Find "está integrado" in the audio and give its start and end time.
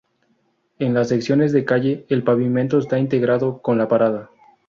2.79-3.61